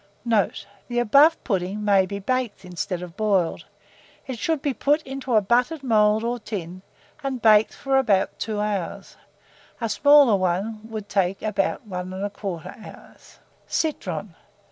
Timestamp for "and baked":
7.23-7.75